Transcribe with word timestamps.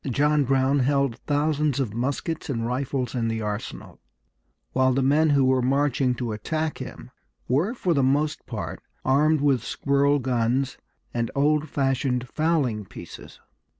John 0.09 0.45
Brown 0.45 0.79
held 0.79 1.19
thousands 1.27 1.79
of 1.79 1.93
muskets 1.93 2.49
and 2.49 2.65
rifles 2.65 3.13
in 3.13 3.27
the 3.27 3.43
arsenal, 3.43 3.99
while 4.71 4.93
the 4.93 5.03
men 5.03 5.29
who 5.29 5.45
were 5.45 5.61
marching 5.61 6.15
to 6.15 6.31
attack 6.31 6.79
him 6.79 7.11
were 7.47 7.75
for 7.75 7.93
the 7.93 8.01
most 8.01 8.47
part 8.47 8.81
armed 9.05 9.41
with 9.41 9.63
squirrel 9.63 10.17
guns 10.17 10.79
and 11.13 11.29
old 11.35 11.69
fashioned 11.69 12.27
fowling 12.27 12.83
pieces. 12.83 13.39